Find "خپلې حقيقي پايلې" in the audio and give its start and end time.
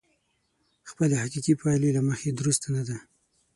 0.89-1.89